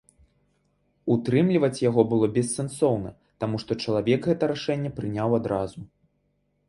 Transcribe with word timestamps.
Утрымліваць 1.15 1.83
яго 1.89 2.01
было 2.13 2.29
бессэнсоўна, 2.37 3.09
таму 3.43 3.55
што 3.65 3.71
чалавек 3.85 4.21
гэта 4.33 4.43
рашэнне 4.53 4.91
прыняў 5.01 5.29
адразу. 5.41 5.79